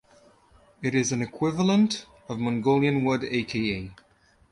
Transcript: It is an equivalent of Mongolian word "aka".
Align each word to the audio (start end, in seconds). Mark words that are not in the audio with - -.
It 0.81 0.95
is 0.95 1.11
an 1.11 1.21
equivalent 1.21 2.07
of 2.27 2.39
Mongolian 2.39 3.03
word 3.05 3.23
"aka". 3.23 3.93